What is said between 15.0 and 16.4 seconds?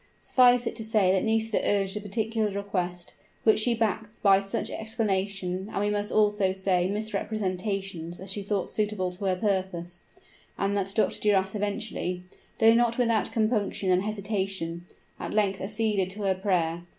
at length acceded to her